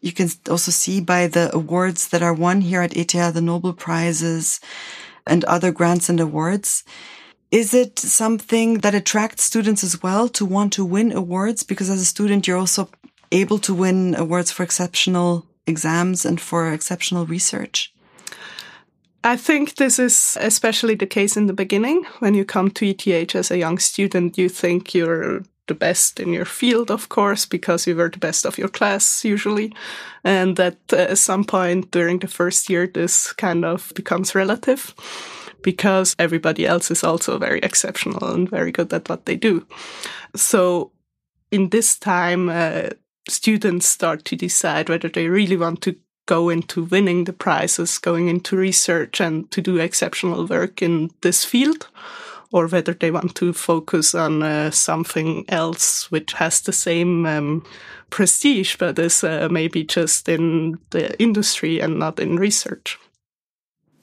you 0.00 0.12
can 0.12 0.28
also 0.48 0.70
see 0.70 1.00
by 1.00 1.26
the 1.26 1.50
awards 1.52 2.06
that 2.10 2.22
are 2.22 2.32
won 2.32 2.60
here 2.60 2.82
at 2.82 2.96
ETH, 2.96 3.34
the 3.34 3.40
Nobel 3.40 3.72
Prizes 3.72 4.60
and 5.26 5.44
other 5.44 5.72
grants 5.72 6.08
and 6.08 6.20
awards. 6.20 6.84
Is 7.50 7.74
it 7.74 7.98
something 7.98 8.78
that 8.78 8.94
attracts 8.94 9.42
students 9.42 9.82
as 9.82 10.04
well 10.04 10.28
to 10.28 10.44
want 10.44 10.72
to 10.74 10.84
win 10.84 11.10
awards? 11.10 11.64
Because 11.64 11.90
as 11.90 12.00
a 12.00 12.04
student, 12.04 12.46
you're 12.46 12.58
also 12.58 12.88
able 13.32 13.58
to 13.58 13.74
win 13.74 14.14
awards 14.14 14.52
for 14.52 14.62
exceptional 14.62 15.46
exams 15.66 16.24
and 16.24 16.40
for 16.40 16.72
exceptional 16.72 17.26
research. 17.26 17.92
I 19.24 19.36
think 19.36 19.74
this 19.74 19.98
is 19.98 20.38
especially 20.40 20.94
the 20.94 21.06
case 21.06 21.36
in 21.36 21.46
the 21.46 21.52
beginning. 21.52 22.04
When 22.20 22.34
you 22.34 22.44
come 22.44 22.70
to 22.70 22.86
ETH 22.86 23.34
as 23.34 23.50
a 23.50 23.58
young 23.58 23.78
student, 23.78 24.38
you 24.38 24.48
think 24.48 24.94
you're 24.94 25.42
the 25.66 25.74
best 25.74 26.18
in 26.18 26.32
your 26.32 26.44
field, 26.44 26.90
of 26.90 27.08
course, 27.08 27.44
because 27.44 27.86
you 27.86 27.94
were 27.94 28.08
the 28.08 28.18
best 28.18 28.46
of 28.46 28.58
your 28.58 28.68
class 28.68 29.24
usually. 29.24 29.74
And 30.24 30.56
that 30.56 30.76
at 30.92 31.10
uh, 31.10 31.14
some 31.14 31.44
point 31.44 31.90
during 31.90 32.20
the 32.20 32.28
first 32.28 32.70
year, 32.70 32.86
this 32.86 33.32
kind 33.32 33.64
of 33.64 33.92
becomes 33.94 34.34
relative 34.34 34.94
because 35.62 36.14
everybody 36.18 36.66
else 36.66 36.90
is 36.90 37.04
also 37.04 37.38
very 37.38 37.58
exceptional 37.60 38.32
and 38.32 38.48
very 38.48 38.72
good 38.72 38.92
at 38.92 39.08
what 39.08 39.26
they 39.26 39.36
do. 39.36 39.66
So 40.36 40.92
in 41.50 41.68
this 41.68 41.98
time, 41.98 42.48
uh, 42.48 42.90
students 43.28 43.86
start 43.86 44.24
to 44.24 44.36
decide 44.36 44.88
whether 44.88 45.08
they 45.08 45.28
really 45.28 45.56
want 45.56 45.82
to 45.82 45.96
go 46.28 46.50
into 46.50 46.84
winning 46.84 47.24
the 47.24 47.32
prizes, 47.32 47.98
going 47.98 48.28
into 48.28 48.56
research 48.56 49.20
and 49.20 49.50
to 49.50 49.60
do 49.60 49.78
exceptional 49.78 50.46
work 50.46 50.82
in 50.82 51.10
this 51.22 51.44
field, 51.44 51.88
or 52.52 52.68
whether 52.68 52.94
they 52.94 53.10
want 53.10 53.34
to 53.34 53.52
focus 53.52 54.14
on 54.14 54.42
uh, 54.42 54.70
something 54.70 55.44
else 55.48 56.10
which 56.12 56.34
has 56.34 56.60
the 56.60 56.72
same 56.72 57.26
um, 57.26 57.64
prestige 58.10 58.76
but 58.76 58.98
is 58.98 59.24
uh, 59.24 59.48
maybe 59.50 59.82
just 59.84 60.28
in 60.28 60.78
the 60.90 61.20
industry 61.20 61.80
and 61.80 61.98
not 61.98 62.20
in 62.20 62.36
research. 62.36 62.98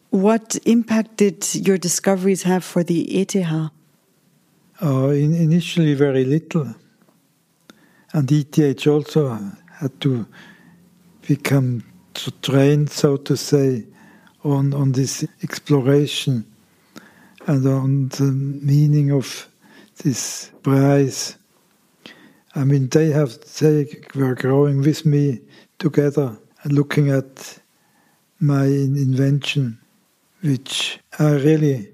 What 0.10 0.58
impact 0.66 1.18
did 1.18 1.56
your 1.56 1.78
discoveries 1.78 2.44
have 2.44 2.64
for 2.64 2.84
the 2.84 3.02
ETH? 3.20 3.36
Uh, 4.82 5.10
in, 5.10 5.34
initially, 5.34 5.94
very 5.94 6.26
little. 6.26 6.74
And 8.14 8.32
ETH 8.32 8.88
also 8.88 9.38
had 9.80 10.00
to 10.02 10.26
become 11.28 11.84
to 12.16 12.32
train, 12.42 12.88
so 12.88 13.18
to 13.18 13.38
say, 13.38 13.86
on, 14.44 14.74
on 14.74 14.92
this 14.92 15.26
exploration 15.44 16.46
and 17.48 17.66
on 17.68 18.10
the 18.10 18.32
meaning 18.32 19.12
of 19.12 19.48
this 20.04 20.52
prize. 20.64 21.38
I 22.56 22.64
mean, 22.64 22.88
they 22.90 23.10
have 23.10 23.40
they 23.60 23.88
were 24.16 24.36
growing 24.36 24.80
with 24.82 25.06
me 25.06 25.42
together 25.80 26.38
and 26.64 26.74
looking 26.74 27.10
at 27.10 27.60
my 28.40 28.66
invention, 28.66 29.78
which 30.42 31.00
I 31.20 31.32
really 31.32 31.92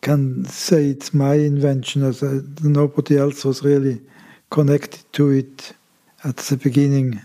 can 0.00 0.44
say 0.46 0.88
it's 0.88 1.14
my 1.14 1.34
invention, 1.34 2.02
as 2.02 2.22
I, 2.22 2.40
nobody 2.62 3.16
else 3.16 3.44
was 3.44 3.62
really 3.62 4.00
connected 4.50 5.04
to 5.12 5.30
it 5.30 5.72
at 6.24 6.36
the 6.38 6.56
beginning 6.56 7.20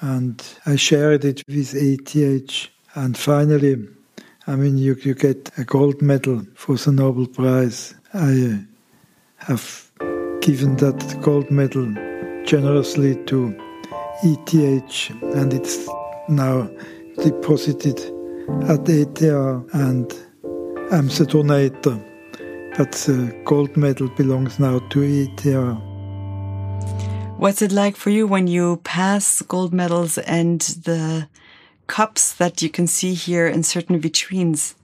and 0.00 0.42
I 0.66 0.76
shared 0.76 1.24
it 1.24 1.42
with 1.48 1.74
ETH. 1.74 2.68
And 2.94 3.16
finally, 3.16 3.88
I 4.46 4.56
mean, 4.56 4.76
you, 4.78 4.96
you 5.02 5.14
get 5.14 5.50
a 5.58 5.64
gold 5.64 6.02
medal 6.02 6.42
for 6.54 6.76
the 6.76 6.92
Nobel 6.92 7.26
Prize. 7.26 7.94
I 8.12 8.64
have 9.38 9.90
given 10.40 10.76
that 10.76 11.18
gold 11.22 11.50
medal 11.50 11.86
generously 12.44 13.16
to 13.24 13.56
ETH, 14.22 15.10
and 15.34 15.52
it's 15.52 15.88
now 16.28 16.68
deposited 17.22 17.98
at 18.68 18.88
ETH, 18.88 19.22
and 19.72 20.12
I'm 20.92 21.08
the 21.08 21.26
donator. 21.26 22.02
But 22.76 22.92
the 22.92 23.34
gold 23.44 23.76
medal 23.76 24.08
belongs 24.08 24.58
now 24.58 24.80
to 24.90 25.02
ETH. 25.02 25.93
What's 27.36 27.60
it 27.60 27.72
like 27.72 27.96
for 27.96 28.10
you 28.10 28.26
when 28.26 28.46
you 28.46 28.78
pass 28.84 29.42
gold 29.42 29.74
medals 29.74 30.16
and 30.18 30.60
the 30.60 31.28
cups 31.86 32.32
that 32.34 32.62
you 32.62 32.70
can 32.70 32.86
see 32.86 33.12
here 33.12 33.46
in 33.46 33.62
certain 33.62 34.00
vitrines? 34.00 34.74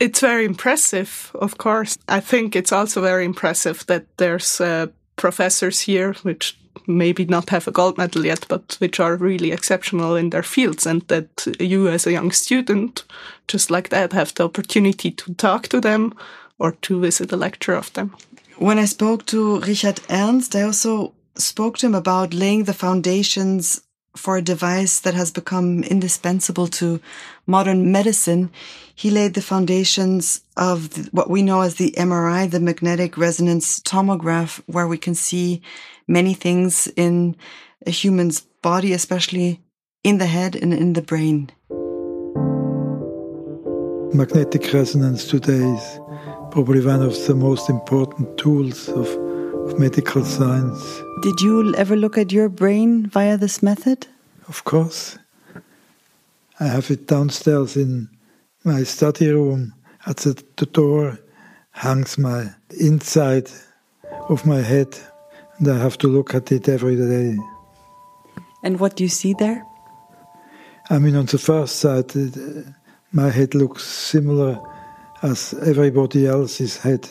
It's 0.00 0.20
very 0.20 0.44
impressive, 0.44 1.30
of 1.34 1.56
course. 1.58 1.96
I 2.08 2.20
think 2.20 2.56
it's 2.56 2.72
also 2.72 3.00
very 3.00 3.24
impressive 3.24 3.86
that 3.86 4.06
there's 4.16 4.60
uh, 4.60 4.88
professors 5.14 5.82
here 5.82 6.14
which 6.22 6.58
maybe 6.86 7.24
not 7.26 7.50
have 7.50 7.68
a 7.68 7.72
gold 7.72 7.96
medal 7.96 8.26
yet, 8.26 8.46
but 8.48 8.76
which 8.80 8.98
are 8.98 9.16
really 9.16 9.52
exceptional 9.52 10.16
in 10.16 10.30
their 10.30 10.42
fields, 10.42 10.86
and 10.86 11.02
that 11.08 11.46
you, 11.60 11.88
as 11.88 12.06
a 12.06 12.12
young 12.12 12.32
student, 12.32 13.04
just 13.46 13.70
like 13.70 13.90
that, 13.90 14.12
have 14.12 14.34
the 14.34 14.44
opportunity 14.44 15.10
to 15.10 15.34
talk 15.34 15.68
to 15.68 15.80
them 15.80 16.12
or 16.58 16.72
to 16.72 17.00
visit 17.00 17.32
a 17.32 17.36
lecture 17.36 17.74
of 17.74 17.92
them 17.92 18.16
when 18.58 18.78
I 18.78 18.86
spoke 18.86 19.26
to 19.26 19.60
Richard 19.60 20.00
Ernst, 20.10 20.56
I 20.56 20.62
also 20.62 21.14
spoke 21.34 21.78
to 21.78 21.86
him 21.86 21.94
about 21.94 22.32
laying 22.32 22.64
the 22.64 22.72
foundations 22.72 23.82
for 24.16 24.38
a 24.38 24.42
device 24.42 25.00
that 25.00 25.12
has 25.12 25.30
become 25.30 25.84
indispensable 25.84 26.66
to 26.66 27.00
modern 27.46 27.92
medicine. 27.92 28.50
He 28.94 29.10
laid 29.10 29.34
the 29.34 29.42
foundations 29.42 30.40
of 30.56 31.12
what 31.12 31.28
we 31.28 31.42
know 31.42 31.60
as 31.60 31.74
the 31.74 31.92
MRI, 31.98 32.50
the 32.50 32.60
magnetic 32.60 33.18
resonance 33.18 33.80
tomograph, 33.80 34.62
where 34.66 34.86
we 34.86 34.96
can 34.96 35.14
see 35.14 35.60
many 36.08 36.32
things 36.32 36.86
in 36.96 37.36
a 37.86 37.90
human's 37.90 38.40
body, 38.40 38.94
especially 38.94 39.60
in 40.02 40.16
the 40.16 40.26
head 40.26 40.56
and 40.56 40.72
in 40.72 40.94
the 40.94 41.02
brain. 41.02 41.50
Magnetic 44.14 44.72
resonance 44.72 45.26
today 45.26 45.52
is 45.52 46.00
probably 46.56 46.80
one 46.80 47.02
of 47.02 47.12
the 47.26 47.34
most 47.34 47.68
important 47.68 48.38
tools 48.38 48.88
of, 48.88 49.06
of 49.66 49.78
medical 49.78 50.24
science. 50.24 51.02
Did 51.20 51.42
you 51.42 51.74
ever 51.74 51.94
look 51.96 52.16
at 52.16 52.32
your 52.32 52.48
brain 52.48 53.06
via 53.08 53.36
this 53.36 53.62
method? 53.62 54.06
Of 54.48 54.64
course. 54.64 55.18
I 56.58 56.64
have 56.64 56.90
it 56.90 57.08
downstairs 57.08 57.76
in 57.76 58.08
my 58.64 58.84
study 58.84 59.28
room. 59.28 59.74
At 60.06 60.16
the, 60.16 60.66
door 60.72 61.18
hangs 61.72 62.16
my 62.16 62.46
inside 62.80 63.50
of 64.30 64.46
my 64.46 64.62
head, 64.62 64.96
and 65.58 65.68
I 65.68 65.76
have 65.76 65.98
to 65.98 66.08
look 66.08 66.34
at 66.34 66.50
it 66.52 66.70
every 66.70 66.96
day. 66.96 67.36
And 68.62 68.80
what 68.80 68.96
do 68.96 69.04
you 69.04 69.10
see 69.10 69.34
there? 69.34 69.62
I 70.88 70.98
mean, 71.00 71.16
on 71.16 71.26
the 71.26 71.36
first 71.36 71.80
side, 71.80 72.16
it, 72.16 72.34
my 73.12 73.28
head 73.28 73.54
looks 73.54 73.84
similar 73.84 74.58
as 75.22 75.54
everybody 75.66 76.26
else's 76.26 76.76
head. 76.78 77.08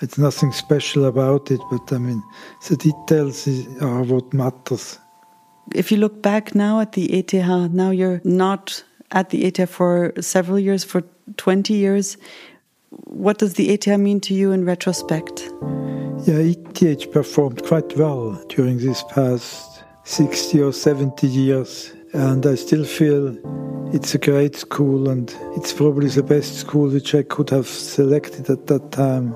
It's 0.00 0.16
nothing 0.16 0.52
special 0.52 1.04
about 1.04 1.50
it, 1.50 1.60
but 1.70 1.92
I 1.92 1.98
mean, 1.98 2.22
the 2.68 2.76
details 2.76 3.46
are 3.82 4.02
what 4.02 4.32
matters. 4.32 4.98
If 5.74 5.92
you 5.92 5.98
look 5.98 6.22
back 6.22 6.54
now 6.54 6.80
at 6.80 6.92
the 6.92 7.12
ETH, 7.12 7.32
now 7.72 7.90
you're 7.90 8.20
not 8.24 8.82
at 9.12 9.30
the 9.30 9.44
ETH 9.44 9.68
for 9.68 10.12
several 10.20 10.58
years, 10.58 10.84
for 10.84 11.02
20 11.36 11.74
years. 11.74 12.16
What 12.90 13.38
does 13.38 13.54
the 13.54 13.70
ETH 13.70 13.86
mean 13.98 14.20
to 14.20 14.34
you 14.34 14.52
in 14.52 14.64
retrospect? 14.64 15.48
Yeah, 16.26 16.38
ETH 16.38 17.12
performed 17.12 17.62
quite 17.64 17.96
well 17.96 18.42
during 18.48 18.78
these 18.78 19.02
past 19.10 19.82
60 20.04 20.62
or 20.62 20.72
70 20.72 21.26
years. 21.26 21.92
And 22.12 22.44
I 22.44 22.56
still 22.56 22.84
feel 22.84 23.36
it's 23.94 24.14
a 24.14 24.18
great 24.18 24.56
school 24.56 25.08
and 25.08 25.34
it's 25.56 25.72
probably 25.72 26.08
the 26.08 26.22
best 26.22 26.56
school 26.56 26.88
which 26.88 27.14
I 27.14 27.22
could 27.22 27.50
have 27.50 27.66
selected 27.66 28.50
at 28.50 28.66
that 28.66 28.92
time. 28.92 29.34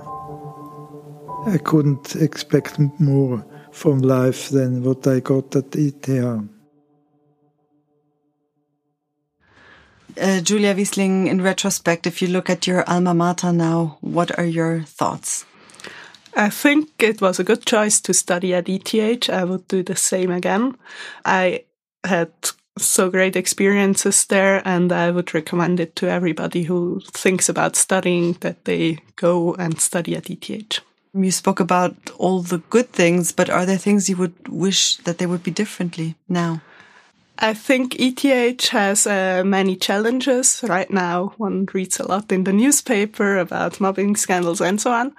I 1.46 1.58
couldn't 1.58 2.16
expect 2.16 2.78
more 2.98 3.44
from 3.70 4.00
life 4.00 4.48
than 4.48 4.82
what 4.82 5.06
I 5.06 5.20
got 5.20 5.54
at 5.56 5.74
ETH. 5.76 6.08
Uh, 10.16 10.40
Julia 10.40 10.74
Wiesling, 10.74 11.26
in 11.26 11.42
retrospect, 11.42 12.06
if 12.06 12.22
you 12.22 12.28
look 12.28 12.48
at 12.48 12.66
your 12.66 12.88
alma 12.88 13.14
mater 13.14 13.52
now, 13.52 13.98
what 14.00 14.36
are 14.38 14.44
your 14.44 14.82
thoughts? 14.82 15.44
I 16.36 16.50
think 16.50 16.90
it 17.02 17.20
was 17.20 17.38
a 17.38 17.44
good 17.44 17.66
choice 17.66 18.00
to 18.02 18.14
study 18.14 18.54
at 18.54 18.68
ETH. 18.68 19.28
I 19.28 19.44
would 19.44 19.68
do 19.68 19.82
the 19.82 19.96
same 19.96 20.30
again. 20.30 20.76
I 21.24 21.64
had 22.04 22.32
so 22.78 23.10
great 23.10 23.36
experiences 23.36 24.26
there, 24.26 24.62
and 24.64 24.92
I 24.92 25.10
would 25.10 25.34
recommend 25.34 25.80
it 25.80 25.94
to 25.96 26.10
everybody 26.10 26.64
who 26.64 27.00
thinks 27.12 27.48
about 27.48 27.76
studying 27.76 28.32
that 28.40 28.64
they 28.64 28.98
go 29.16 29.54
and 29.54 29.80
study 29.80 30.16
at 30.16 30.30
ETH. 30.30 30.80
You 31.12 31.30
spoke 31.30 31.60
about 31.60 31.94
all 32.18 32.42
the 32.42 32.58
good 32.70 32.90
things, 32.90 33.30
but 33.30 33.48
are 33.48 33.64
there 33.64 33.78
things 33.78 34.08
you 34.08 34.16
would 34.16 34.48
wish 34.48 34.96
that 34.98 35.18
they 35.18 35.26
would 35.26 35.44
be 35.44 35.52
differently 35.52 36.16
now? 36.28 36.60
I 37.38 37.52
think 37.52 37.96
ETH 37.98 38.68
has 38.68 39.06
uh, 39.06 39.42
many 39.44 39.76
challenges 39.76 40.64
right 40.68 40.90
now. 40.90 41.34
One 41.36 41.66
reads 41.74 41.98
a 41.98 42.06
lot 42.06 42.30
in 42.30 42.44
the 42.44 42.52
newspaper 42.52 43.38
about 43.38 43.80
mobbing 43.80 44.16
scandals 44.16 44.60
and 44.60 44.80
so 44.80 44.92
on. 44.92 45.14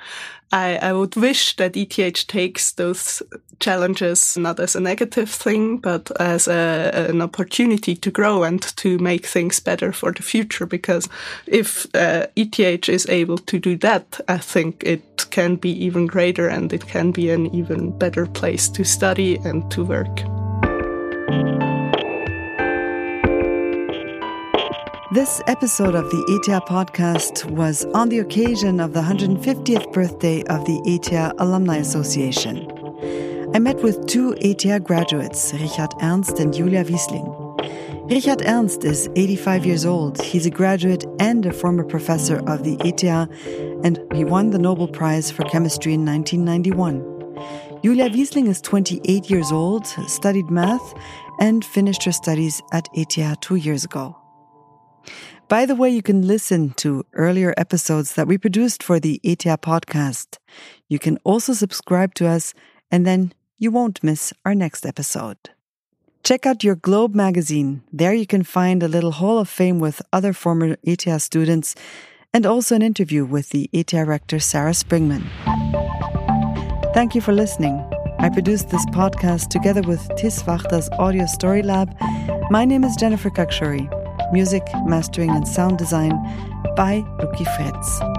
I, 0.51 0.77
I 0.77 0.93
would 0.93 1.17
wish 1.17 1.57
that 1.57 1.75
ETH 1.75 2.27
takes 2.27 2.71
those 2.71 3.21
challenges 3.59 4.37
not 4.37 4.59
as 4.59 4.75
a 4.75 4.79
negative 4.79 5.29
thing, 5.29 5.77
but 5.77 6.09
as 6.21 6.47
a, 6.47 7.07
an 7.09 7.21
opportunity 7.21 7.95
to 7.95 8.11
grow 8.11 8.43
and 8.43 8.61
to 8.77 8.97
make 8.99 9.25
things 9.25 9.59
better 9.59 9.91
for 9.91 10.13
the 10.13 10.23
future. 10.23 10.65
Because 10.65 11.09
if 11.47 11.85
uh, 11.93 12.27
ETH 12.37 12.87
is 12.87 13.09
able 13.09 13.39
to 13.39 13.59
do 13.59 13.75
that, 13.77 14.21
I 14.29 14.37
think 14.37 14.83
it 14.85 15.25
can 15.31 15.57
be 15.57 15.71
even 15.83 16.07
greater 16.07 16.47
and 16.47 16.71
it 16.71 16.87
can 16.87 17.11
be 17.11 17.29
an 17.31 17.53
even 17.53 17.97
better 17.97 18.25
place 18.25 18.69
to 18.69 18.85
study 18.85 19.35
and 19.43 19.69
to 19.71 19.83
work. 19.83 21.64
This 25.15 25.41
episode 25.47 25.95
of 25.95 26.11
the 26.11 26.25
ETH 26.27 26.65
podcast 26.65 27.49
was 27.49 27.85
on 27.93 28.09
the 28.09 28.19
occasion 28.19 28.81
of 28.81 28.91
the 28.91 29.01
150th 29.01 29.93
birthday 29.93 30.43
of 30.43 30.65
the 30.65 30.81
ETH 30.83 31.33
Alumni 31.37 31.77
Association. 31.77 32.69
I 33.55 33.59
met 33.59 33.81
with 33.81 34.07
two 34.07 34.35
ETH 34.41 34.83
graduates, 34.83 35.53
Richard 35.53 35.93
Ernst 36.01 36.37
and 36.39 36.53
Julia 36.53 36.83
Wiesling. 36.83 37.31
Richard 38.11 38.41
Ernst 38.45 38.83
is 38.83 39.07
85 39.15 39.65
years 39.65 39.85
old. 39.85 40.21
He's 40.21 40.45
a 40.45 40.49
graduate 40.49 41.05
and 41.21 41.45
a 41.45 41.53
former 41.53 41.85
professor 41.85 42.39
of 42.45 42.65
the 42.65 42.75
ETH, 42.83 43.01
and 43.85 43.97
he 44.13 44.25
won 44.25 44.49
the 44.49 44.59
Nobel 44.59 44.89
Prize 44.89 45.31
for 45.31 45.43
Chemistry 45.43 45.93
in 45.93 46.05
1991. 46.05 47.79
Julia 47.81 48.09
Wiesling 48.09 48.49
is 48.49 48.59
28 48.59 49.29
years 49.29 49.49
old, 49.53 49.87
studied 49.87 50.49
math, 50.49 50.93
and 51.39 51.63
finished 51.63 52.03
her 52.03 52.11
studies 52.11 52.61
at 52.73 52.89
ETH 52.93 53.39
two 53.39 53.55
years 53.55 53.85
ago. 53.85 54.17
By 55.47 55.65
the 55.65 55.75
way, 55.75 55.89
you 55.89 56.01
can 56.01 56.25
listen 56.25 56.71
to 56.77 57.05
earlier 57.13 57.53
episodes 57.57 58.15
that 58.15 58.27
we 58.27 58.37
produced 58.37 58.81
for 58.81 58.99
the 58.99 59.19
ETH 59.23 59.45
podcast. 59.61 60.37
You 60.89 60.99
can 60.99 61.17
also 61.23 61.53
subscribe 61.53 62.15
to 62.15 62.27
us, 62.27 62.53
and 62.89 63.05
then 63.05 63.33
you 63.57 63.71
won't 63.71 64.03
miss 64.03 64.33
our 64.43 64.55
next 64.55 64.85
episode. 64.85 65.37
Check 66.23 66.47
out 66.47 66.63
your 66.63 66.75
Globe 66.75 67.13
magazine. 67.13 67.83
There 67.93 68.13
you 68.13 68.25
can 68.25 68.43
find 68.43 68.81
a 68.81 68.87
little 68.87 69.11
Hall 69.11 69.37
of 69.37 69.47
Fame 69.47 69.79
with 69.79 70.01
other 70.11 70.33
former 70.33 70.75
ETH 70.81 71.21
students 71.21 71.75
and 72.33 72.45
also 72.45 72.75
an 72.75 72.81
interview 72.81 73.23
with 73.23 73.49
the 73.51 73.69
ETH 73.71 73.93
rector 73.93 74.39
Sarah 74.39 74.71
Springman. 74.71 75.23
Thank 76.95 77.13
you 77.13 77.21
for 77.21 77.31
listening. 77.31 77.77
I 78.17 78.29
produced 78.29 78.69
this 78.69 78.85
podcast 78.87 79.49
together 79.49 79.81
with 79.83 80.01
Tis 80.17 80.43
Audio 80.47 81.25
Story 81.27 81.61
Lab. 81.61 81.95
My 82.49 82.65
name 82.65 82.83
is 82.83 82.95
Jennifer 82.95 83.29
Khakshouri. 83.29 84.04
Music, 84.31 84.63
mastering, 84.85 85.29
and 85.29 85.47
sound 85.47 85.77
design 85.77 86.11
by 86.75 87.01
Luki 87.19 87.45
Fritz. 87.55 88.14